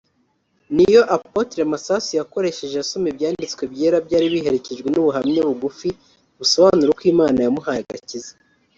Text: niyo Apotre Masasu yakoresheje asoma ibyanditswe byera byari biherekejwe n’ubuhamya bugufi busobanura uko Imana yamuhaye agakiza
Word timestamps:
niyo 0.75 1.01
Apotre 1.15 1.61
Masasu 1.73 2.11
yakoresheje 2.19 2.75
asoma 2.83 3.05
ibyanditswe 3.11 3.63
byera 3.71 3.97
byari 4.05 4.27
biherekejwe 4.33 4.87
n’ubuhamya 4.89 5.41
bugufi 5.47 5.89
busobanura 6.39 6.89
uko 6.91 7.03
Imana 7.13 7.37
yamuhaye 7.45 7.79
agakiza 7.85 8.31